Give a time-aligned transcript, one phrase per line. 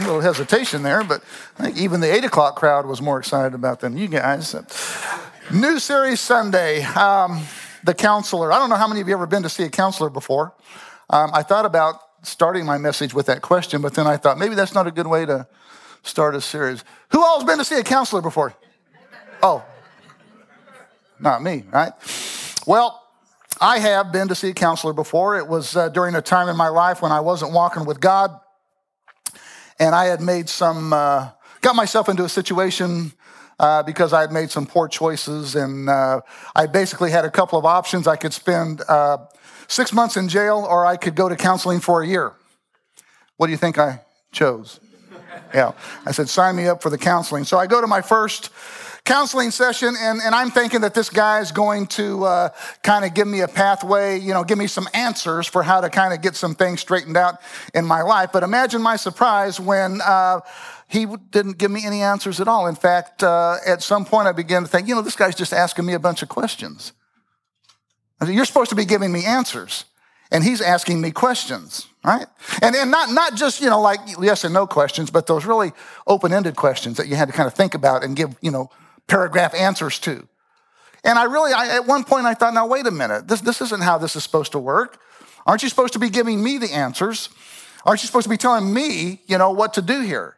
[0.00, 1.22] A little hesitation there, but
[1.58, 4.54] I think even the 8 o'clock crowd was more excited about than you guys.
[5.52, 6.82] New Series Sunday.
[6.82, 7.42] Um,
[7.84, 8.52] the counselor.
[8.52, 10.54] I don't know how many of you ever been to see a counselor before.
[11.08, 14.54] Um, I thought about starting my message with that question, but then I thought maybe
[14.54, 15.46] that's not a good way to
[16.02, 16.84] start a series.
[17.10, 18.54] Who all's been to see a counselor before?
[19.42, 19.64] Oh,
[21.18, 21.92] not me, right?
[22.66, 23.02] Well,
[23.60, 25.38] I have been to see a counselor before.
[25.38, 28.38] It was uh, during a time in my life when I wasn't walking with God
[29.80, 31.30] and I had made some, uh,
[31.62, 33.12] got myself into a situation
[33.58, 36.20] uh, because I had made some poor choices, and uh,
[36.54, 38.06] I basically had a couple of options.
[38.06, 39.18] I could spend uh,
[39.68, 42.34] six months in jail, or I could go to counseling for a year.
[43.38, 44.78] What do you think I chose?
[45.52, 45.72] Yeah,
[46.06, 47.42] I said, sign me up for the counseling.
[47.42, 48.50] So I go to my first
[49.04, 52.48] counseling session, and, and I'm thinking that this guy is going to uh,
[52.82, 55.90] kind of give me a pathway, you know, give me some answers for how to
[55.90, 57.40] kind of get some things straightened out
[57.74, 58.30] in my life.
[58.32, 60.40] But imagine my surprise when uh,
[60.88, 62.66] he didn't give me any answers at all.
[62.66, 65.52] In fact, uh, at some point, I began to think, you know, this guy's just
[65.52, 66.92] asking me a bunch of questions.
[68.20, 69.84] I said, You're supposed to be giving me answers,
[70.30, 72.26] and he's asking me questions right?
[72.62, 75.72] And, and not, not just, you know, like yes and no questions, but those really
[76.06, 78.70] open-ended questions that you had to kind of think about and give, you know,
[79.10, 80.26] paragraph answers to.
[81.04, 83.60] And I really, I, at one point, I thought, now, wait a minute, this, this
[83.60, 84.98] isn't how this is supposed to work.
[85.46, 87.30] Aren't you supposed to be giving me the answers?
[87.84, 90.36] Aren't you supposed to be telling me, you know, what to do here?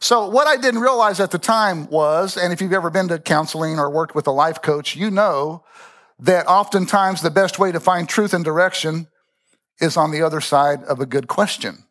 [0.00, 3.18] So, what I didn't realize at the time was, and if you've ever been to
[3.18, 5.64] counseling or worked with a life coach, you know
[6.18, 9.06] that oftentimes the best way to find truth and direction
[9.80, 11.84] is on the other side of a good question.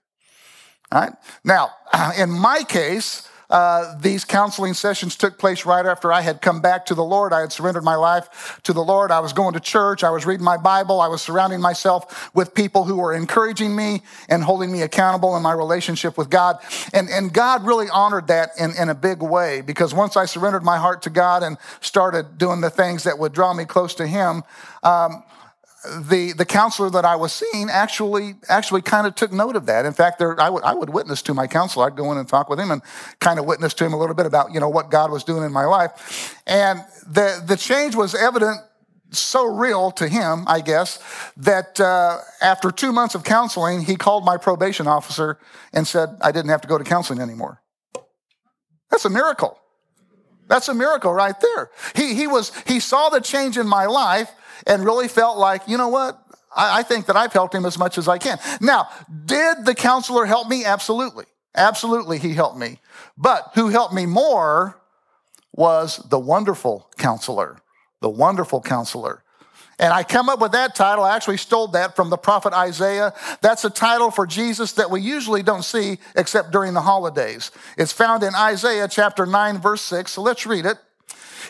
[0.91, 1.13] All right?
[1.43, 1.71] Now,
[2.17, 6.87] in my case, uh, these counseling sessions took place right after I had come back
[6.87, 7.31] to the Lord.
[7.31, 9.11] I had surrendered my life to the Lord.
[9.11, 10.03] I was going to church.
[10.03, 10.99] I was reading my Bible.
[10.99, 15.43] I was surrounding myself with people who were encouraging me and holding me accountable in
[15.43, 16.57] my relationship with God.
[16.93, 20.63] And, and God really honored that in, in a big way because once I surrendered
[20.63, 24.07] my heart to God and started doing the things that would draw me close to
[24.07, 24.41] Him,
[24.81, 25.21] um,
[25.83, 29.85] the, the counselor that I was seeing actually actually kind of took note of that.
[29.85, 31.85] In fact, there, I, would, I would witness to my counselor.
[31.85, 32.81] I'd go in and talk with him and
[33.19, 35.43] kind of witness to him a little bit about you know what God was doing
[35.43, 36.41] in my life.
[36.47, 38.59] And the, the change was evident
[39.11, 40.99] so real to him, I guess,
[41.37, 45.37] that uh, after two months of counseling, he called my probation officer
[45.71, 47.61] and said I didn't have to go to counseling anymore.
[48.89, 49.59] That's a miracle.
[50.47, 51.71] That's a miracle right there.
[51.95, 54.31] He, he, was, he saw the change in my life
[54.67, 56.19] and really felt like, you know what?
[56.55, 58.37] I, I think that I've helped him as much as I can.
[58.61, 58.89] Now,
[59.25, 60.65] did the counselor help me?
[60.65, 61.25] Absolutely.
[61.55, 62.79] Absolutely, he helped me.
[63.17, 64.81] But who helped me more
[65.51, 67.59] was the wonderful counselor,
[68.01, 69.23] the wonderful counselor.
[69.79, 71.03] And I come up with that title.
[71.03, 73.13] I actually stole that from the prophet Isaiah.
[73.41, 77.51] That's a title for Jesus that we usually don't see except during the holidays.
[77.77, 80.11] It's found in Isaiah chapter 9, verse 6.
[80.11, 80.77] So let's read it.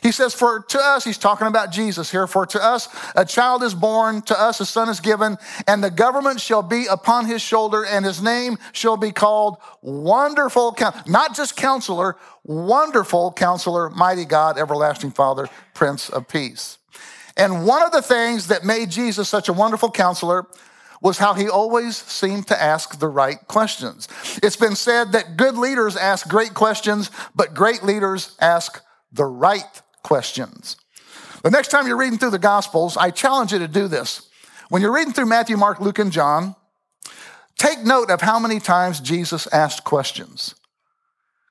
[0.04, 3.64] He says, For to us, he's talking about Jesus here, for to us a child
[3.64, 7.42] is born, to us a son is given, and the government shall be upon his
[7.42, 14.26] shoulder, and his name shall be called Wonderful Counselor, not just counselor, wonderful counselor, mighty
[14.26, 16.78] God, everlasting Father, Prince of Peace.
[17.38, 20.46] And one of the things that made Jesus such a wonderful counselor
[21.02, 24.08] was how he always seemed to ask the right questions.
[24.44, 28.82] It's been said that good leaders ask great questions, but great leaders ask
[29.12, 30.78] the right questions.
[31.44, 34.30] The next time you're reading through the Gospels, I challenge you to do this.
[34.70, 36.56] When you're reading through Matthew, Mark, Luke, and John,
[37.58, 40.56] take note of how many times Jesus asked questions.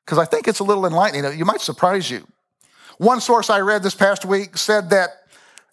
[0.05, 1.39] Because I think it's a little enlightening.
[1.39, 2.27] You might surprise you.
[2.99, 5.11] One source I read this past week said that,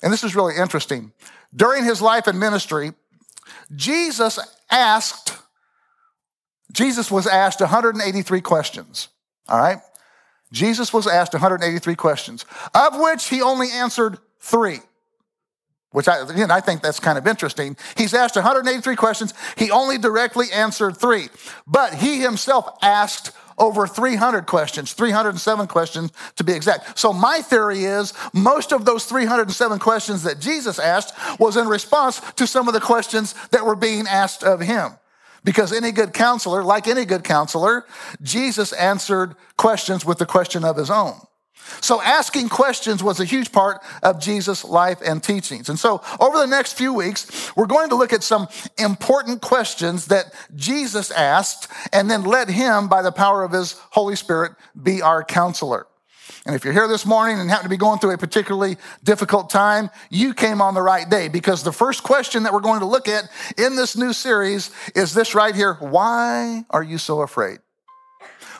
[0.03, 1.11] and this is really interesting,
[1.55, 2.93] during his life and ministry,
[3.75, 4.39] Jesus
[4.69, 5.37] asked,
[6.71, 9.09] Jesus was asked 183 questions.
[9.47, 9.79] All right?
[10.51, 14.79] Jesus was asked 183 questions, of which he only answered three.
[15.91, 17.75] Which I, again, I think that's kind of interesting.
[17.97, 19.33] He's asked 183 questions.
[19.57, 21.29] He only directly answered three.
[21.65, 26.97] But he himself asked over 300 questions, 307 questions to be exact.
[26.97, 32.21] So my theory is most of those 307 questions that Jesus asked was in response
[32.37, 34.91] to some of the questions that were being asked of him.
[35.43, 37.85] Because any good counselor, like any good counselor,
[38.21, 41.15] Jesus answered questions with the question of his own.
[41.81, 45.69] So asking questions was a huge part of Jesus' life and teachings.
[45.69, 48.47] And so over the next few weeks, we're going to look at some
[48.77, 54.15] important questions that Jesus asked and then let him, by the power of his Holy
[54.15, 55.85] Spirit, be our counselor.
[56.45, 59.49] And if you're here this morning and happen to be going through a particularly difficult
[59.49, 62.85] time, you came on the right day because the first question that we're going to
[62.85, 65.75] look at in this new series is this right here.
[65.75, 67.59] Why are you so afraid?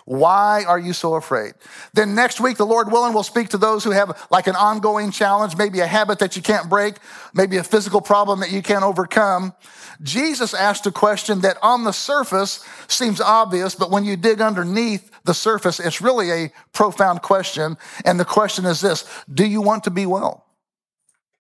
[0.10, 1.54] Why are you so afraid?
[1.94, 5.12] Then next week, the Lord willing, will speak to those who have like an ongoing
[5.12, 6.96] challenge, maybe a habit that you can't break,
[7.32, 9.54] maybe a physical problem that you can't overcome.
[10.02, 15.12] Jesus asked a question that on the surface seems obvious, but when you dig underneath
[15.26, 17.78] the surface, it's really a profound question.
[18.04, 20.44] And the question is this Do you want to be well?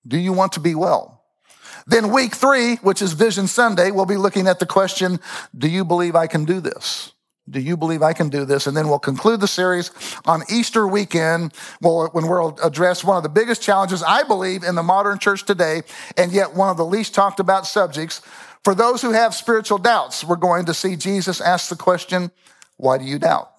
[0.07, 1.23] Do you want to be well?
[1.87, 5.19] Then, week three, which is Vision Sunday, we'll be looking at the question
[5.57, 7.13] Do you believe I can do this?
[7.49, 8.67] Do you believe I can do this?
[8.67, 9.91] And then we'll conclude the series
[10.25, 14.83] on Easter weekend when we'll address one of the biggest challenges, I believe, in the
[14.83, 15.81] modern church today,
[16.17, 18.21] and yet one of the least talked about subjects.
[18.63, 22.29] For those who have spiritual doubts, we're going to see Jesus ask the question,
[22.77, 23.51] Why do you doubt?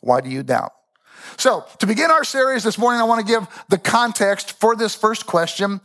[0.00, 0.72] Why do you doubt?
[1.36, 4.94] So, to begin our series this morning, I want to give the context for this
[4.94, 5.80] first question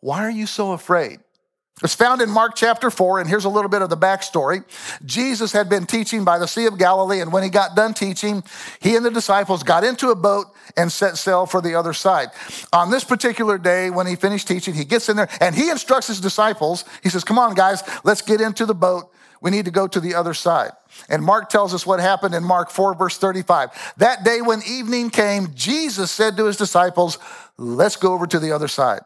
[0.00, 1.20] Why are you so afraid?
[1.82, 4.64] It's found in Mark chapter 4, and here's a little bit of the backstory.
[5.04, 8.44] Jesus had been teaching by the Sea of Galilee, and when he got done teaching,
[8.80, 10.46] he and the disciples got into a boat
[10.76, 12.28] and set sail for the other side.
[12.72, 16.06] On this particular day, when he finished teaching, he gets in there and he instructs
[16.06, 16.84] his disciples.
[17.02, 19.10] He says, Come on, guys, let's get into the boat.
[19.40, 20.70] We need to go to the other side.
[21.08, 23.94] And Mark tells us what happened in Mark 4, verse 35.
[23.96, 27.18] That day when evening came, Jesus said to his disciples,
[27.58, 29.00] Let's go over to the other side.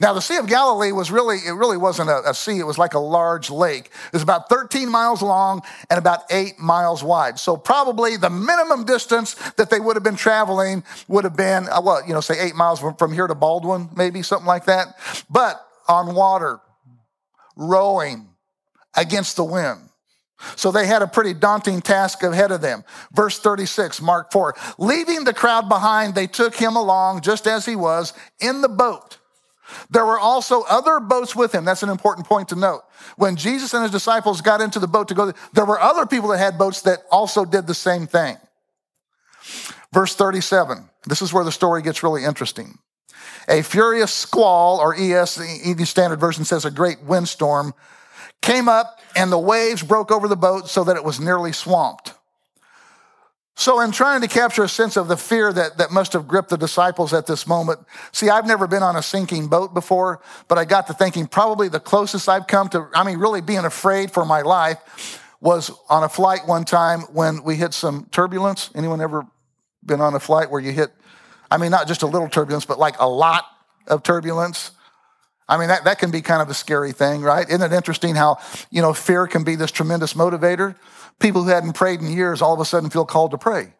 [0.00, 2.78] Now, the Sea of Galilee was really, it really wasn't a, a, sea, it was
[2.78, 3.86] like a large lake.
[3.86, 7.38] It was about 13 miles long and about eight miles wide.
[7.38, 11.80] So, probably the minimum distance that they would have been traveling would have been, uh,
[11.82, 14.96] well, you know, say eight miles from, from here to Baldwin, maybe something like that.
[15.30, 16.60] But on water,
[17.56, 18.28] rowing
[18.96, 19.80] against the wind.
[20.56, 22.84] So they had a pretty daunting task ahead of them.
[23.12, 24.54] Verse 36, Mark 4.
[24.78, 29.18] Leaving the crowd behind, they took him along just as he was in the boat
[29.90, 31.64] there were also other boats with him.
[31.64, 32.82] That's an important point to note.
[33.16, 36.28] When Jesus and his disciples got into the boat to go, there were other people
[36.30, 38.36] that had boats that also did the same thing.
[39.92, 42.78] Verse 37, this is where the story gets really interesting.
[43.48, 47.74] A furious squall, or ES, the Standard Version says a great windstorm,
[48.42, 52.14] came up and the waves broke over the boat so that it was nearly swamped.
[53.56, 56.50] So, in trying to capture a sense of the fear that, that must have gripped
[56.50, 57.78] the disciples at this moment,
[58.10, 61.68] see, I've never been on a sinking boat before, but I got to thinking probably
[61.68, 66.02] the closest I've come to, I mean, really being afraid for my life was on
[66.02, 68.70] a flight one time when we hit some turbulence.
[68.74, 69.24] Anyone ever
[69.84, 70.90] been on a flight where you hit,
[71.48, 73.44] I mean, not just a little turbulence, but like a lot
[73.86, 74.72] of turbulence?
[75.48, 77.46] I mean, that, that can be kind of a scary thing, right?
[77.46, 78.38] Isn't it interesting how,
[78.70, 80.74] you know, fear can be this tremendous motivator?
[81.18, 83.74] People who hadn't prayed in years all of a sudden feel called to pray,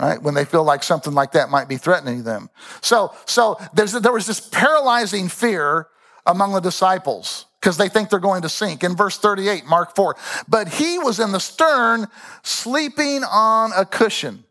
[0.00, 0.22] right?
[0.22, 2.48] When they feel like something like that might be threatening them.
[2.80, 5.88] So, so there's, there was this paralyzing fear
[6.26, 8.82] among the disciples because they think they're going to sink.
[8.82, 10.16] In verse 38, Mark 4,
[10.48, 12.06] but he was in the stern
[12.42, 14.44] sleeping on a cushion.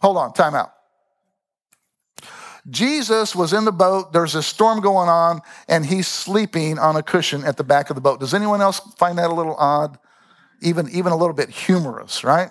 [0.00, 0.72] Hold on, time out.
[2.70, 7.02] Jesus was in the boat, there's a storm going on, and he's sleeping on a
[7.02, 8.20] cushion at the back of the boat.
[8.20, 9.98] Does anyone else find that a little odd?
[10.62, 12.50] Even, even a little bit humorous, right?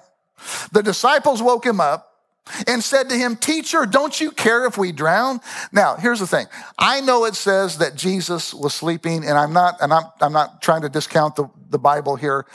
[0.72, 2.10] The disciples woke him up
[2.68, 5.40] and said to him, Teacher, don't you care if we drown?
[5.72, 6.48] Now, here's the thing.
[6.78, 10.62] I know it says that Jesus was sleeping, and I'm not, and I'm, I'm not
[10.62, 12.46] trying to discount the, the Bible here,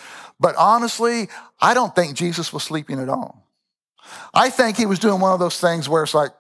[0.40, 1.28] but honestly,
[1.60, 3.48] I don't think Jesus was sleeping at all.
[4.34, 6.32] I think he was doing one of those things where it's like,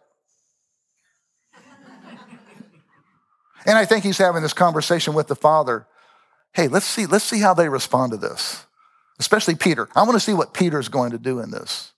[3.66, 5.86] And I think he's having this conversation with the Father.
[6.52, 8.64] Hey, let's see, let's see how they respond to this.
[9.18, 9.88] Especially Peter.
[9.94, 11.92] I want to see what Peter's going to do in this.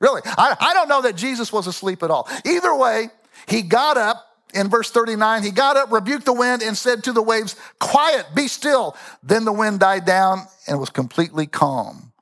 [0.00, 2.28] Really, I, I don't know that Jesus was asleep at all.
[2.44, 3.08] Either way,
[3.46, 5.42] he got up in verse 39.
[5.42, 8.96] He got up, rebuked the wind, and said to the waves, Quiet, be still.
[9.22, 12.12] Then the wind died down and was completely calm.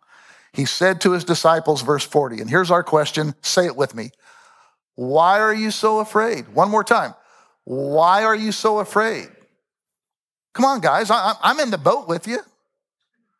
[0.53, 4.11] He said to his disciples, verse 40, and here's our question say it with me.
[4.97, 6.49] Why are you so afraid?
[6.49, 7.15] One more time.
[7.71, 9.29] Why are you so afraid?
[10.55, 12.41] Come on, guys, I, am in the boat with you.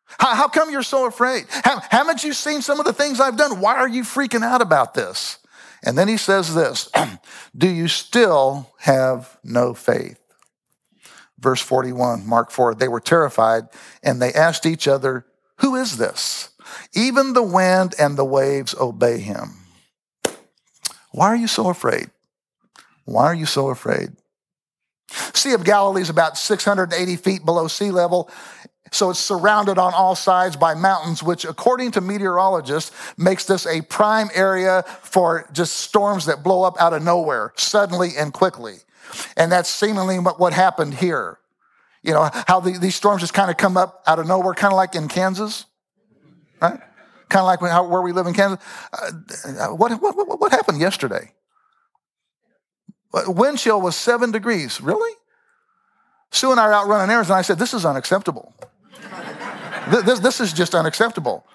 [0.05, 1.47] How, how come you're so afraid?
[1.49, 3.59] haven't you seen some of the things I've done?
[3.59, 5.37] Why are you freaking out about this?
[5.83, 6.89] And then he says this
[7.57, 10.17] Do you still have no faith?
[11.37, 13.63] Verse 41, Mark 4, they were terrified
[14.01, 15.25] and they asked each other,
[15.57, 16.51] Who is this?
[16.93, 19.65] Even the wind and the waves obey him.
[21.11, 22.11] Why are you so afraid?
[23.03, 24.13] Why are you so afraid?
[25.33, 28.29] Sea of Galilee is about 680 feet below sea level.
[28.91, 33.81] So it's surrounded on all sides by mountains, which, according to meteorologists, makes this a
[33.83, 38.75] prime area for just storms that blow up out of nowhere, suddenly and quickly.
[39.37, 41.39] And that's seemingly what happened here.
[42.03, 44.73] You know, how the, these storms just kind of come up out of nowhere, kind
[44.73, 45.65] of like in Kansas,
[46.61, 46.79] right?
[47.29, 48.59] Kind of like how, where we live in Kansas.
[48.91, 51.31] Uh, what, what, what, what happened yesterday?
[53.13, 54.81] Wind chill was seven degrees.
[54.81, 55.15] Really?
[56.31, 58.53] Sue and I are out running errands, and I said, This is unacceptable.
[59.89, 61.45] this, this is just unacceptable.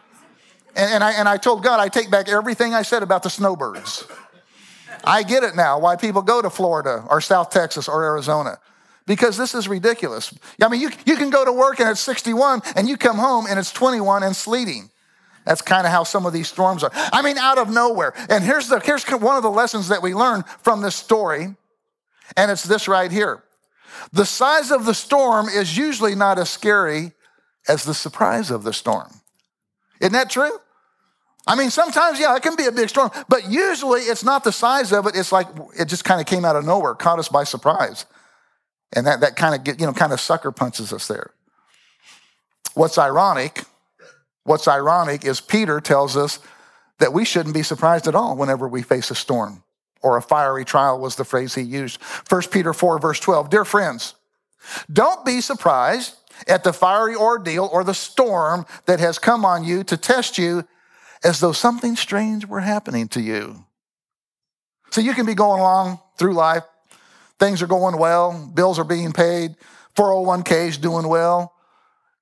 [0.74, 3.30] And, and, I, and I told God, I take back everything I said about the
[3.30, 4.06] snowbirds.
[5.04, 8.58] I get it now why people go to Florida or South Texas or Arizona
[9.06, 10.34] because this is ridiculous.
[10.60, 13.46] I mean, you, you can go to work and it's 61 and you come home
[13.48, 14.90] and it's 21 and sleeting.
[15.46, 16.90] That's kind of how some of these storms are.
[16.94, 18.12] I mean, out of nowhere.
[18.28, 21.54] And here's, the, here's one of the lessons that we learn from this story,
[22.36, 23.44] and it's this right here.
[24.12, 27.12] The size of the storm is usually not as scary
[27.68, 29.08] as the surprise of the storm.
[30.00, 30.58] Isn't that true?
[31.46, 34.50] I mean, sometimes, yeah, it can be a big storm, but usually it's not the
[34.50, 35.14] size of it.
[35.14, 35.46] It's like
[35.78, 38.04] it just kind of came out of nowhere, caught us by surprise.
[38.94, 41.30] And that, that kind of you know, kind of sucker punches us there.
[42.74, 43.62] What's ironic,
[44.46, 46.38] what's ironic is Peter tells us
[46.98, 49.62] that we shouldn't be surprised at all whenever we face a storm
[50.02, 52.00] or a fiery trial was the phrase he used.
[52.28, 53.50] 1 Peter 4, verse 12.
[53.50, 54.14] Dear friends,
[54.92, 56.14] don't be surprised
[56.46, 60.64] at the fiery ordeal or the storm that has come on you to test you
[61.24, 63.64] as though something strange were happening to you.
[64.90, 66.64] So you can be going along through life,
[67.38, 69.56] things are going well, bills are being paid,
[69.96, 71.55] 401k is doing well,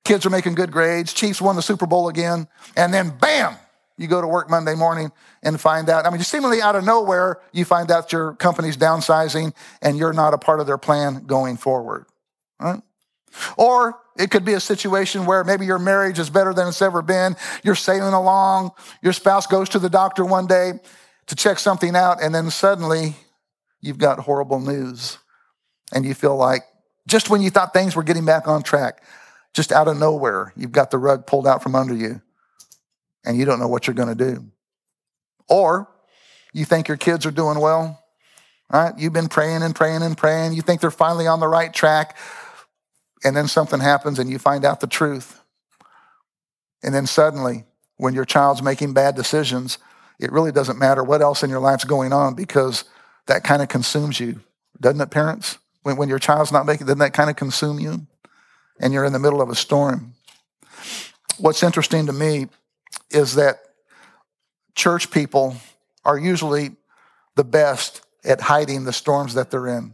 [0.05, 2.47] kids are making good grades, Chiefs won the Super Bowl again,
[2.77, 3.57] and then bam,
[3.97, 5.11] you go to work Monday morning
[5.43, 6.05] and find out.
[6.05, 10.33] I mean, seemingly out of nowhere, you find out your company's downsizing and you're not
[10.33, 12.05] a part of their plan going forward.
[12.59, 12.81] Right?
[13.57, 17.01] Or it could be a situation where maybe your marriage is better than it's ever
[17.01, 17.35] been.
[17.63, 18.71] You're sailing along.
[19.01, 20.73] Your spouse goes to the doctor one day
[21.27, 23.15] to check something out, and then suddenly
[23.81, 25.17] you've got horrible news.
[25.93, 26.63] And you feel like
[27.07, 29.03] just when you thought things were getting back on track,
[29.55, 32.21] just out of nowhere, you've got the rug pulled out from under you
[33.25, 34.45] and you don't know what you're going to do.
[35.47, 35.87] Or
[36.53, 38.03] you think your kids are doing well,
[38.69, 38.93] right?
[38.97, 40.53] You've been praying and praying and praying.
[40.53, 42.17] You think they're finally on the right track
[43.23, 45.39] and then something happens and you find out the truth.
[46.83, 47.63] And then suddenly,
[47.95, 49.77] when your child's making bad decisions,
[50.19, 52.83] it really doesn't matter what else in your life's going on because
[53.27, 54.41] that kind of consumes you.
[54.81, 55.59] Doesn't it, parents?
[55.83, 58.05] When, when your child's not making, doesn't that kind of consume you?
[58.79, 60.13] And you're in the middle of a storm.
[61.37, 62.47] What's interesting to me
[63.09, 63.57] is that
[64.75, 65.57] church people
[66.03, 66.71] are usually
[67.35, 69.93] the best at hiding the storms that they're in.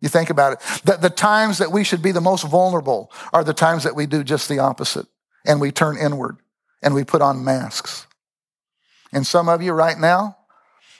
[0.00, 0.58] You think about it.
[0.84, 4.06] The, the times that we should be the most vulnerable are the times that we
[4.06, 5.06] do just the opposite
[5.46, 6.38] and we turn inward
[6.82, 8.06] and we put on masks.
[9.12, 10.36] And some of you right now,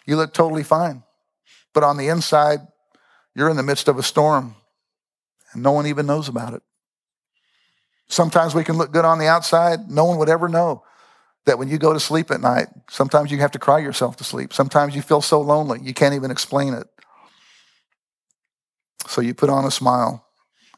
[0.06, 1.02] you look totally fine.
[1.72, 2.60] But on the inside,
[3.34, 4.54] you're in the midst of a storm
[5.52, 6.62] and no one even knows about it.
[8.12, 9.90] Sometimes we can look good on the outside.
[9.90, 10.84] No one would ever know
[11.46, 14.24] that when you go to sleep at night, sometimes you have to cry yourself to
[14.24, 14.52] sleep.
[14.52, 16.86] Sometimes you feel so lonely, you can't even explain it.
[19.06, 20.26] So you put on a smile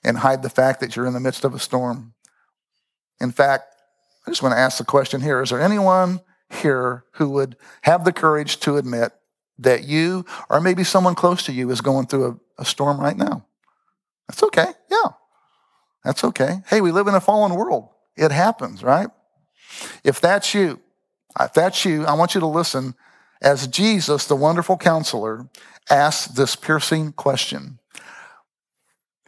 [0.05, 2.15] and hide the fact that you're in the midst of a storm.
[3.21, 3.65] In fact,
[4.29, 6.21] I just want to ask the question here Is there anyone
[6.63, 9.13] here who would have the courage to admit
[9.59, 13.17] that you or maybe someone close to you is going through a, a storm right
[13.17, 13.45] now?
[14.29, 14.69] That's okay.
[14.89, 15.09] Yeah.
[16.05, 16.63] That's okay.
[16.67, 17.89] Hey, we live in a fallen world.
[18.17, 19.09] It happens, right?
[20.05, 20.81] If that's you,
[21.41, 22.95] if that's you, I want you to listen
[23.43, 25.49] as Jesus, the wonderful counselor,
[25.91, 27.79] asks this piercing question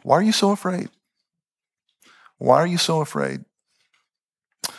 [0.03, 0.89] why are you so afraid?
[2.37, 3.43] Why are you so afraid?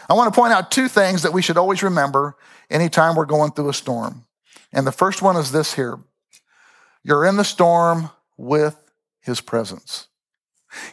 [0.09, 2.37] I want to point out two things that we should always remember
[2.71, 4.25] anytime we're going through a storm.
[4.73, 5.99] And the first one is this here
[7.05, 8.77] you're in the storm with
[9.21, 10.09] his presence.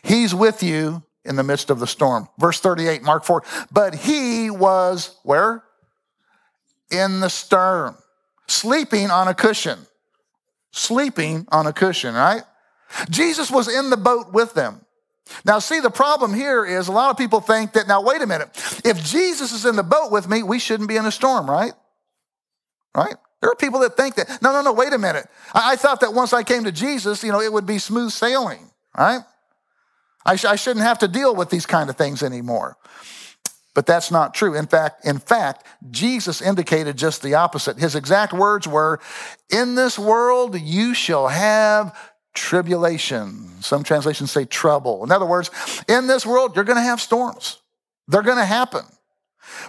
[0.04, 2.30] He's with you in the midst of the storm.
[2.38, 3.44] Verse 38, Mark 4.
[3.72, 5.64] But he was where?
[6.92, 7.96] In the stern,
[8.48, 9.80] sleeping on a cushion.
[10.72, 12.44] Sleeping on a cushion, right?
[13.10, 14.82] Jesus was in the boat with them.
[15.44, 18.28] Now, see, the problem here is a lot of people think that, now, wait a
[18.28, 18.50] minute.
[18.86, 21.74] If Jesus is in the boat with me, we shouldn't be in a storm, right?
[22.96, 23.16] Right?
[23.42, 25.28] There are people that think that, no, no, no, wait a minute.
[25.54, 28.12] I, I thought that once I came to Jesus, you know, it would be smooth
[28.12, 29.22] sailing, right?
[30.26, 32.78] I, sh- I shouldn't have to deal with these kind of things anymore.
[33.74, 34.56] But that's not true.
[34.56, 37.78] In fact, in fact, Jesus indicated just the opposite.
[37.78, 39.02] His exact words were,
[39.50, 41.94] "In this world you shall have
[42.34, 45.04] tribulation." Some translations say trouble.
[45.04, 45.52] In other words,
[45.90, 47.58] in this world you're going to have storms.
[48.08, 48.86] They're going to happen.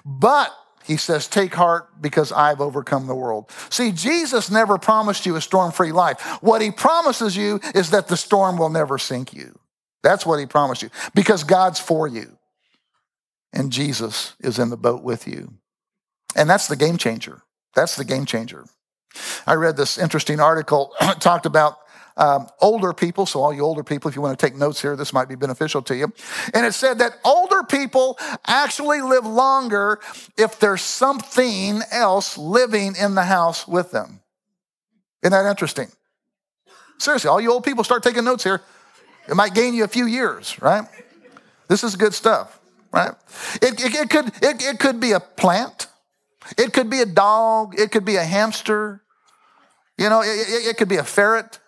[0.05, 3.51] But he says, Take heart because I've overcome the world.
[3.71, 6.21] See, Jesus never promised you a storm free life.
[6.41, 9.59] What he promises you is that the storm will never sink you.
[10.03, 12.39] That's what he promised you because God's for you
[13.53, 15.55] and Jesus is in the boat with you.
[16.37, 17.43] And that's the game changer.
[17.75, 18.67] That's the game changer.
[19.47, 21.79] I read this interesting article, talked about
[22.19, 23.27] um, older people.
[23.27, 25.35] So, all you older people, if you want to take notes here, this might be
[25.35, 26.13] beneficial to you.
[26.55, 30.01] And it said that older people actually live longer
[30.37, 34.21] if there's something else living in the house with them.
[35.23, 35.89] Isn't that interesting?
[36.99, 38.63] Seriously, all you old people start taking notes here.
[39.29, 40.85] It might gain you a few years, right?
[41.69, 42.61] This is good stuff,
[42.93, 43.13] right?
[43.61, 45.89] It, it, it could, it, it could be a plant.
[46.57, 47.79] It could be a dog.
[47.79, 49.03] It could be a hamster.
[49.99, 51.59] You know, it, it, could be a ferret.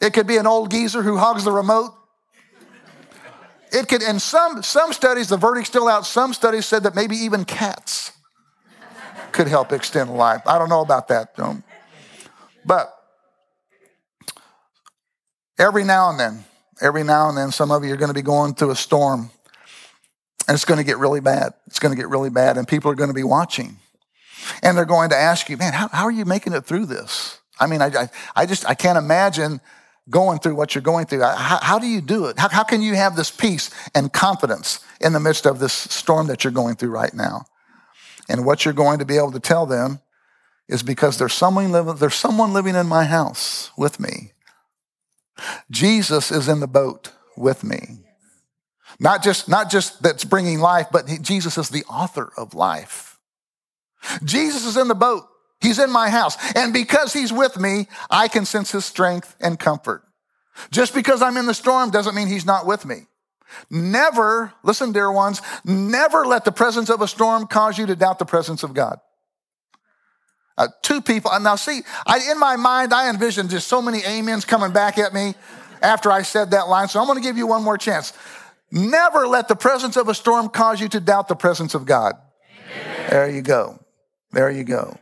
[0.00, 1.92] It could be an old geezer who hogs the remote.
[3.72, 7.16] It could, and some, some studies, the verdict's still out, some studies said that maybe
[7.16, 8.12] even cats
[9.32, 10.40] could help extend life.
[10.46, 11.36] I don't know about that.
[11.36, 11.62] Though.
[12.64, 12.94] But
[15.58, 16.44] every now and then,
[16.80, 19.30] every now and then, some of you are going to be going through a storm
[20.48, 21.54] and it's going to get really bad.
[21.66, 23.78] It's going to get really bad, and people are going to be watching.
[24.62, 27.40] And they're going to ask you, man, how, how are you making it through this?
[27.58, 29.60] I mean, I, I, I just, I can't imagine
[30.08, 31.22] going through what you're going through.
[31.22, 32.38] How, how do you do it?
[32.38, 36.28] How, how can you have this peace and confidence in the midst of this storm
[36.28, 37.44] that you're going through right now?
[38.28, 40.00] And what you're going to be able to tell them
[40.68, 44.32] is because there's someone living, there's someone living in my house with me.
[45.70, 47.98] Jesus is in the boat with me.
[48.98, 53.18] Not just, not just that's bringing life, but Jesus is the author of life.
[54.24, 55.24] Jesus is in the boat.
[55.60, 56.36] He's in my house.
[56.54, 60.02] And because he's with me, I can sense his strength and comfort.
[60.70, 63.06] Just because I'm in the storm doesn't mean he's not with me.
[63.70, 68.18] Never, listen, dear ones, never let the presence of a storm cause you to doubt
[68.18, 68.98] the presence of God.
[70.58, 74.44] Uh, two people, now see, I, in my mind, I envisioned just so many amens
[74.44, 75.34] coming back at me
[75.82, 76.88] after I said that line.
[76.88, 78.12] So I'm going to give you one more chance.
[78.70, 82.14] Never let the presence of a storm cause you to doubt the presence of God.
[82.74, 83.10] Amen.
[83.10, 83.78] There you go.
[84.32, 84.98] There you go.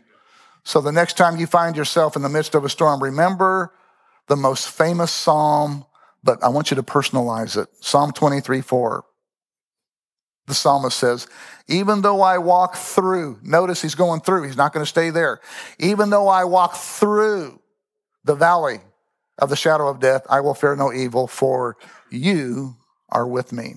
[0.64, 3.72] So the next time you find yourself in the midst of a storm, remember
[4.28, 5.84] the most famous psalm,
[6.22, 7.68] but I want you to personalize it.
[7.80, 9.04] Psalm 23 4.
[10.46, 11.26] The psalmist says,
[11.68, 15.40] Even though I walk through, notice he's going through, he's not going to stay there.
[15.78, 17.61] Even though I walk through
[18.24, 18.80] the valley
[19.38, 21.76] of the shadow of death, I will fear no evil, for
[22.11, 22.76] you
[23.09, 23.74] are with me.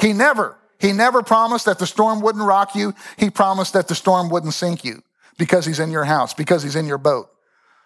[0.00, 2.94] He never, he never promised that the storm wouldn't rock you.
[3.16, 5.02] He promised that the storm wouldn't sink you
[5.38, 7.28] because he's in your house, because he's in your boat.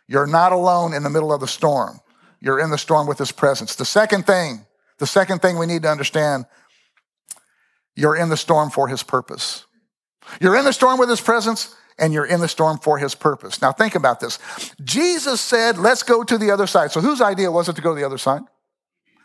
[0.06, 2.00] You're not alone in the middle of the storm.
[2.40, 3.74] You're in the storm with his presence.
[3.74, 4.66] The second thing,
[4.98, 6.46] the second thing we need to understand,
[7.96, 9.66] you're in the storm for his purpose.
[10.40, 13.62] You're in the storm with his presence and you're in the storm for his purpose.
[13.62, 14.38] Now think about this.
[14.84, 16.92] Jesus said, let's go to the other side.
[16.92, 18.42] So whose idea was it to go to the other side?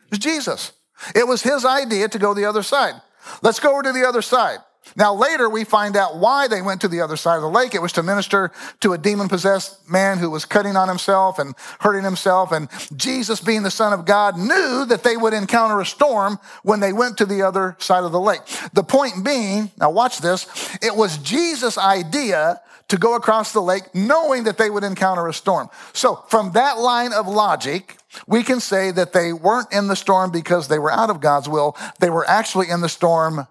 [0.06, 0.72] It was Jesus.
[1.16, 2.94] It was his idea to go the other side.
[3.42, 4.60] Let's go over to the other side.
[4.96, 7.74] Now, later we find out why they went to the other side of the lake.
[7.74, 11.56] It was to minister to a demon possessed man who was cutting on himself and
[11.80, 12.52] hurting himself.
[12.52, 16.80] And Jesus, being the Son of God, knew that they would encounter a storm when
[16.80, 18.42] they went to the other side of the lake.
[18.74, 20.48] The point being, now watch this,
[20.82, 25.34] it was Jesus' idea to go across the lake knowing that they would encounter a
[25.34, 25.70] storm.
[25.94, 30.32] So, from that line of logic, we can say that they weren't in the storm
[30.32, 31.78] because they were out of God's will.
[32.02, 33.48] They were actually in the storm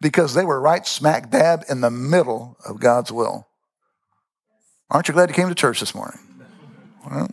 [0.00, 3.46] because they were right smack dab in the middle of God's will.
[4.90, 6.18] Aren't you glad you came to church this morning?
[7.10, 7.28] Well,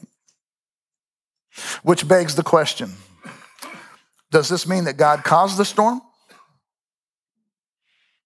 [1.84, 2.93] which begs the question
[4.32, 6.02] Does this mean that God caused the storm?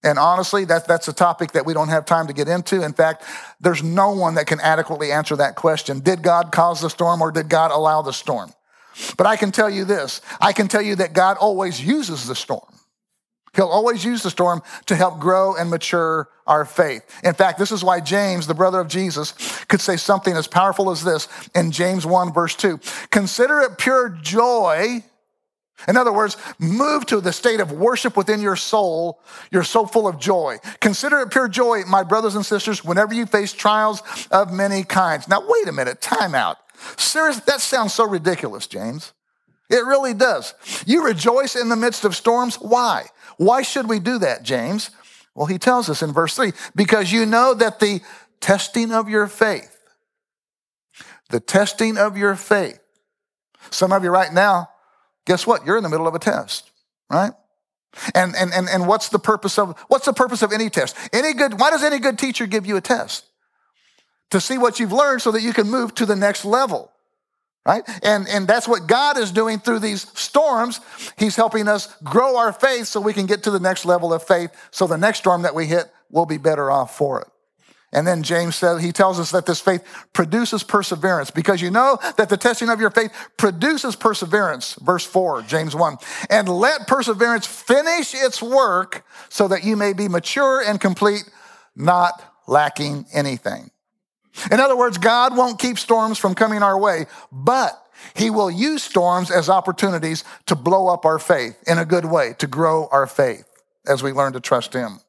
[0.04, 2.84] And honestly, that, that's a topic that we don't have time to get into.
[2.84, 3.24] In fact,
[3.60, 6.00] there's no one that can adequately answer that question.
[6.00, 8.54] Did God cause the storm or did God allow the storm?
[9.18, 12.36] But I can tell you this I can tell you that God always uses the
[12.36, 12.75] storm.
[13.56, 17.04] He'll always use the storm to help grow and mature our faith.
[17.24, 19.34] In fact, this is why James, the brother of Jesus,
[19.68, 22.80] could say something as powerful as this in James 1, verse 2.
[23.10, 25.04] Consider it pure joy.
[25.88, 29.20] In other words, move to the state of worship within your soul.
[29.52, 30.58] You're so full of joy.
[30.80, 35.28] Consider it pure joy, my brothers and sisters, whenever you face trials of many kinds.
[35.28, 36.58] Now, wait a minute, time out.
[36.98, 39.14] Seriously, that sounds so ridiculous, James.
[39.70, 40.54] It really does.
[40.86, 42.56] You rejoice in the midst of storms.
[42.56, 43.06] Why?
[43.38, 44.92] Why should we do that, James?
[45.34, 48.02] Well, he tells us in verse 3 because you know that the
[48.40, 49.76] testing of your faith,
[51.30, 52.80] the testing of your faith,
[53.72, 54.70] some of you right now,
[55.26, 55.66] guess what?
[55.66, 56.72] You're in the middle of a test,
[57.10, 57.34] right?
[58.14, 60.96] And, and, and, and what's the purpose of, what's the purpose of any test?
[61.12, 63.26] Any good, why does any good teacher give you a test?
[64.32, 66.92] To see what you've learned so that you can move to the next level
[67.66, 67.84] right?
[68.04, 70.80] And, and that's what God is doing through these storms.
[71.18, 74.24] He's helping us grow our faith so we can get to the next level of
[74.24, 74.52] faith.
[74.72, 77.28] So the next storm that we hit, we'll be better off for it.
[77.92, 81.98] And then James says, he tells us that this faith produces perseverance because you know
[82.18, 84.74] that the testing of your faith produces perseverance.
[84.82, 85.98] Verse 4, James 1.
[86.30, 91.24] And let perseverance finish its work so that you may be mature and complete,
[91.76, 93.72] not lacking anything.
[94.52, 97.82] In other words, God won't keep storms from coming our way, but
[98.16, 102.34] he will use storms as opportunities to blow up our faith in a good way,
[102.40, 103.46] to grow our faith
[103.88, 105.00] as we learn to trust him.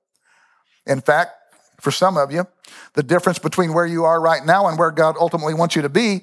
[0.87, 1.33] In fact,
[1.81, 2.47] for some of you,
[2.95, 5.89] the difference between where you are right now and where God ultimately wants you to
[5.89, 6.23] be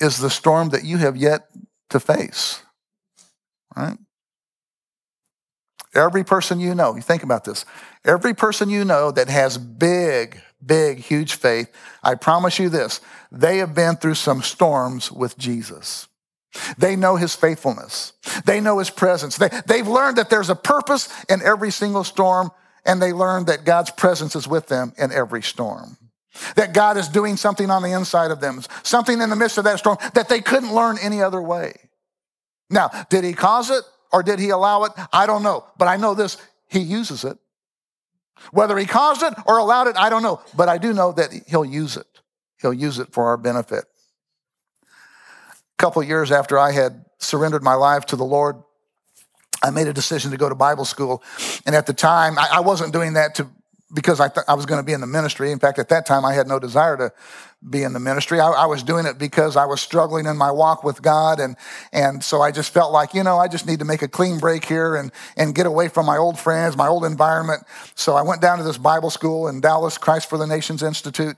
[0.00, 1.48] is the storm that you have yet
[1.90, 2.62] to face.
[3.76, 3.98] Right?
[5.94, 7.64] Every person you know, you think about this,
[8.04, 11.70] every person you know that has big, big, huge faith,
[12.02, 13.00] I promise you this,
[13.32, 16.08] they have been through some storms with Jesus.
[16.78, 18.12] They know his faithfulness.
[18.44, 19.36] They know his presence.
[19.36, 22.50] They, they've learned that there's a purpose in every single storm,
[22.84, 25.96] and they learned that God's presence is with them in every storm.
[26.56, 29.64] That God is doing something on the inside of them, something in the midst of
[29.64, 31.74] that storm that they couldn't learn any other way.
[32.68, 34.92] Now, did he cause it or did he allow it?
[35.12, 35.64] I don't know.
[35.76, 36.36] But I know this
[36.68, 37.36] he uses it.
[38.52, 40.40] Whether he caused it or allowed it, I don't know.
[40.56, 42.06] But I do know that he'll use it.
[42.60, 43.84] He'll use it for our benefit.
[44.82, 44.86] A
[45.78, 48.56] couple years after I had surrendered my life to the Lord,
[49.62, 51.22] I made a decision to go to Bible school.
[51.66, 53.48] And at the time, I, wasn't doing that to
[53.92, 55.50] because I, th- I was going to be in the ministry.
[55.50, 57.12] In fact, at that time, I had no desire to
[57.68, 58.40] be in the ministry.
[58.40, 61.40] I, I, was doing it because I was struggling in my walk with God.
[61.40, 61.56] And,
[61.92, 64.38] and so I just felt like, you know, I just need to make a clean
[64.38, 67.64] break here and, and get away from my old friends, my old environment.
[67.94, 71.36] So I went down to this Bible school in Dallas, Christ for the Nations Institute.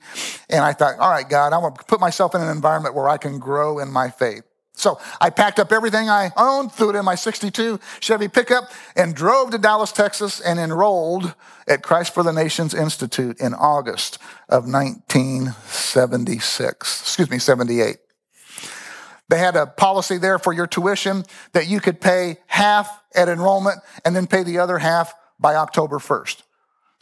[0.49, 3.09] And I thought, all right, God, I want to put myself in an environment where
[3.09, 4.45] I can grow in my faith.
[4.75, 9.15] So I packed up everything I owned, threw it in my 62 Chevy pickup, and
[9.15, 11.35] drove to Dallas, Texas, and enrolled
[11.69, 17.99] at Christ for the Nations Institute in August of 1976, excuse me, 78.
[19.29, 23.81] They had a policy there for your tuition that you could pay half at enrollment
[24.05, 26.43] and then pay the other half by October 1st.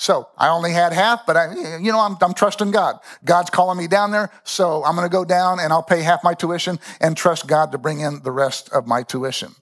[0.00, 3.00] So I only had half, but I, you know, I'm, I'm trusting God.
[3.22, 6.24] God's calling me down there, so I'm going to go down and I'll pay half
[6.24, 9.54] my tuition and trust God to bring in the rest of my tuition.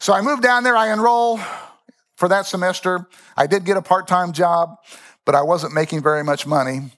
[0.00, 0.76] So I moved down there.
[0.76, 1.38] I enroll
[2.16, 3.06] for that semester.
[3.36, 4.78] I did get a part-time job,
[5.24, 6.90] but I wasn't making very much money.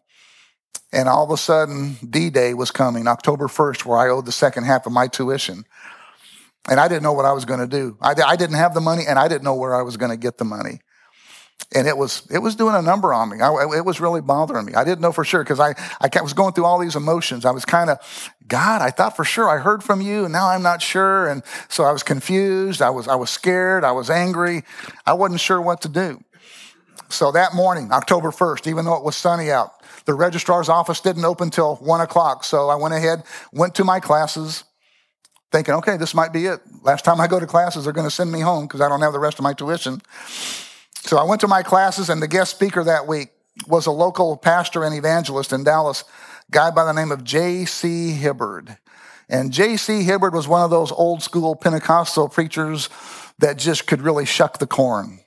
[0.90, 4.64] And all of a sudden, D-Day was coming, October 1st, where I owed the second
[4.64, 5.66] half of my tuition.
[6.70, 7.98] And I didn't know what I was going to do.
[8.00, 10.16] I, I didn't have the money, and I didn't know where I was going to
[10.16, 10.80] get the money
[11.74, 13.40] and it was it was doing a number on me.
[13.40, 14.74] I, it was really bothering me.
[14.74, 17.44] I didn't know for sure because I I was going through all these emotions.
[17.44, 17.98] I was kind of
[18.46, 18.80] God.
[18.80, 21.28] I thought for sure I heard from you, and now I'm not sure.
[21.28, 22.80] And so I was confused.
[22.80, 23.84] I was I was scared.
[23.84, 24.62] I was angry.
[25.04, 26.22] I wasn't sure what to do.
[27.08, 29.72] So that morning, October 1st, even though it was sunny out,
[30.04, 32.44] the registrar's office didn't open till one o'clock.
[32.44, 34.64] So I went ahead, went to my classes,
[35.52, 36.60] thinking, okay, this might be it.
[36.82, 39.02] Last time I go to classes, they're going to send me home because I don't
[39.02, 40.00] have the rest of my tuition.
[41.04, 43.28] So I went to my classes, and the guest speaker that week
[43.66, 46.02] was a local pastor and evangelist in Dallas,
[46.48, 48.12] a guy by the name of J.C.
[48.12, 48.78] Hibbard.
[49.28, 50.02] And J.C.
[50.02, 52.88] Hibbard was one of those old school Pentecostal preachers
[53.38, 55.20] that just could really shuck the corn.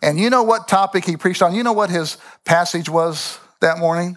[0.00, 1.54] And you know what topic he preached on?
[1.54, 4.16] You know what his passage was that morning?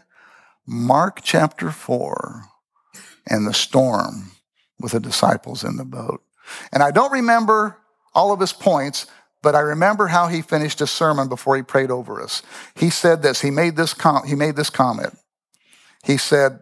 [0.66, 2.46] Mark chapter 4
[3.28, 4.32] and the storm
[4.80, 6.24] with the disciples in the boat.
[6.72, 7.78] And I don't remember
[8.14, 9.06] all of his points,
[9.42, 12.42] but I remember how he finished his sermon before he prayed over us.
[12.76, 13.42] He said this.
[13.42, 15.18] He made this, com- he made this comment.
[16.04, 16.60] He said,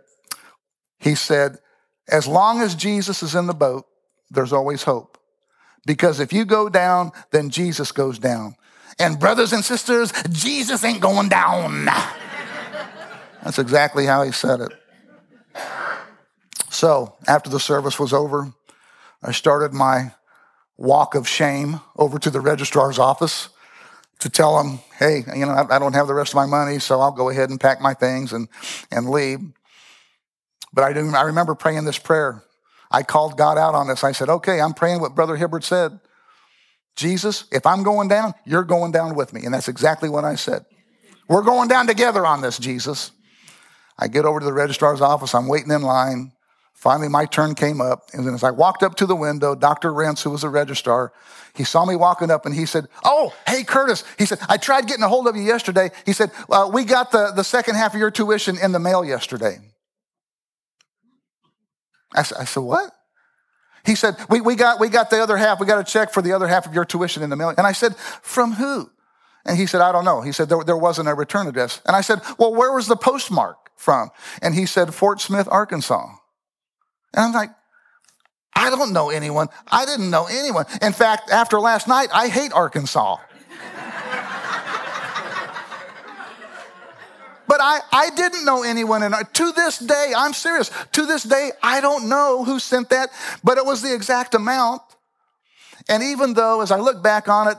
[1.00, 1.58] he said,
[2.08, 3.86] as long as Jesus is in the boat,
[4.30, 5.18] there's always hope.
[5.86, 8.56] Because if you go down, then Jesus goes down.
[8.98, 11.86] And brothers and sisters, Jesus ain't going down.
[13.44, 14.72] That's exactly how he said it.
[16.70, 18.54] So after the service was over,
[19.24, 20.12] I started my
[20.80, 23.50] walk of shame over to the registrar's office
[24.20, 27.00] to tell him, hey, you know, I, don't have the rest of my money, so
[27.00, 28.48] I'll go ahead and pack my things and,
[28.92, 29.40] and leave.
[30.74, 32.44] But I, do, I remember praying this prayer.
[32.92, 34.04] I called God out on this.
[34.04, 36.00] I said, okay, I'm praying what Brother Hibbard said.
[36.96, 39.46] Jesus, if I'm going down, you're going down with me.
[39.46, 40.66] And that's exactly what I said.
[41.28, 43.12] We're going down together on this, Jesus.
[43.98, 45.36] I get over to the registrar's office.
[45.36, 46.32] I'm waiting in line.
[46.80, 48.10] Finally, my turn came up.
[48.14, 49.92] And then as I walked up to the window, Dr.
[49.92, 51.12] Rentz, who was a registrar,
[51.54, 54.06] he saw me walking up and he said, Oh, hey, Curtis.
[54.18, 55.92] He said, I tried getting a hold of you yesterday.
[56.06, 59.04] He said, well, We got the, the second half of your tuition in the mail
[59.04, 59.60] yesterday.
[62.16, 62.94] I said, I said What?
[63.86, 65.60] He said, we, we, got, we got the other half.
[65.60, 67.50] We got a check for the other half of your tuition in the mail.
[67.50, 68.90] And I said, From who?
[69.46, 70.22] And he said, I don't know.
[70.22, 71.82] He said, there, there wasn't a return address.
[71.86, 74.12] And I said, Well, where was the postmark from?
[74.42, 76.19] And he said, Fort Smith, Arkansas.
[77.14, 77.50] And I'm like,
[78.56, 79.48] I don't know anyone.
[79.72, 80.66] I didn't know anyone.
[80.82, 83.18] In fact, after last night, I hate Arkansas.
[87.48, 89.04] but I, I didn't know anyone.
[89.04, 90.72] And to this day, I'm serious.
[90.92, 93.10] To this day, I don't know who sent that,
[93.44, 94.82] but it was the exact amount.
[95.90, 97.58] And even though, as I look back on it,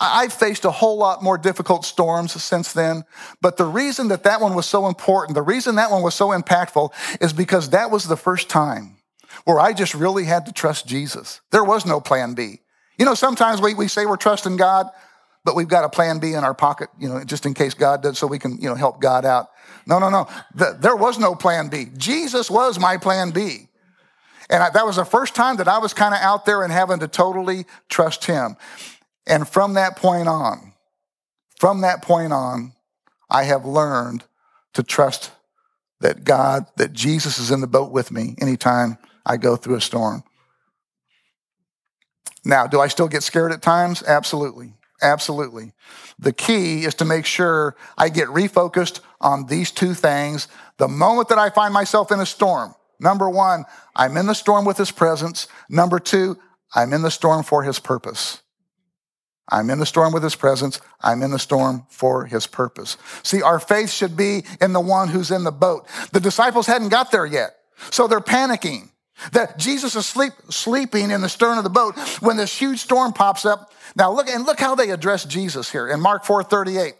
[0.00, 3.04] I've faced a whole lot more difficult storms since then.
[3.40, 6.28] But the reason that that one was so important, the reason that one was so
[6.28, 8.96] impactful is because that was the first time
[9.44, 11.40] where I just really had to trust Jesus.
[11.50, 12.60] There was no plan B.
[12.98, 14.86] You know, sometimes we, we say we're trusting God,
[15.44, 18.02] but we've got a plan B in our pocket, you know, just in case God
[18.02, 19.48] does, so we can, you know, help God out.
[19.86, 20.28] No, no, no.
[20.54, 21.86] The, there was no plan B.
[21.96, 23.67] Jesus was my plan B.
[24.50, 26.72] And I, that was the first time that I was kind of out there and
[26.72, 28.56] having to totally trust Him.
[29.26, 30.72] And from that point on,
[31.58, 32.72] from that point on,
[33.30, 34.24] I have learned
[34.74, 35.32] to trust
[36.00, 39.80] that God, that Jesus is in the boat with me anytime I go through a
[39.80, 40.22] storm.
[42.44, 44.02] Now, do I still get scared at times?
[44.02, 44.72] Absolutely.
[45.02, 45.72] Absolutely.
[46.18, 50.48] The key is to make sure I get refocused on these two things.
[50.78, 54.64] The moment that I find myself in a storm, number one, I'm in the storm
[54.64, 55.48] with his presence.
[55.68, 56.38] Number two,
[56.74, 58.42] I'm in the storm for his purpose.
[59.50, 60.80] I'm in the storm with his presence.
[61.00, 62.98] I'm in the storm for his purpose.
[63.22, 65.86] See, our faith should be in the one who's in the boat.
[66.12, 67.56] The disciples hadn't got there yet.
[67.90, 68.90] So they're panicking
[69.32, 73.12] that Jesus is sleep, sleeping in the stern of the boat when this huge storm
[73.12, 73.72] pops up.
[73.96, 76.94] Now look, and look how they address Jesus here in Mark 4 38.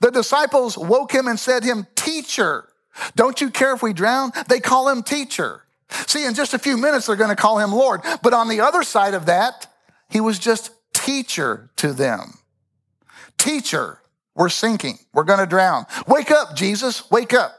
[0.00, 2.68] The disciples woke him and said him, teacher.
[3.14, 4.32] Don't you care if we drown?
[4.48, 5.64] They call him teacher.
[6.06, 8.00] See, in just a few minutes, they're going to call him Lord.
[8.22, 9.66] But on the other side of that,
[10.08, 12.38] he was just teacher to them.
[13.38, 13.98] Teacher,
[14.34, 14.98] we're sinking.
[15.12, 15.86] We're going to drown.
[16.06, 17.54] Wake up, Jesus, wake up.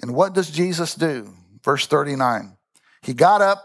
[0.00, 1.32] And what does Jesus do?
[1.62, 2.56] Verse 39.
[3.02, 3.64] He got up,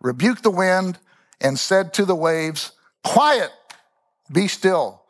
[0.00, 0.98] rebuked the wind,
[1.40, 2.72] and said to the waves,
[3.04, 3.50] Quiet,
[4.30, 5.01] be still.